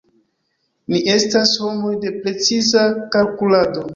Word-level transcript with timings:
Ni 0.93 1.01
estas 1.15 1.51
homoj 1.65 1.91
de 2.05 2.15
preciza 2.23 2.89
kalkulado. 3.17 3.87